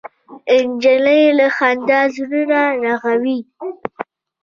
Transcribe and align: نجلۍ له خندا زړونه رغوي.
نجلۍ 0.69 1.23
له 1.37 1.47
خندا 1.57 1.99
زړونه 2.15 2.61
رغوي. 2.83 3.39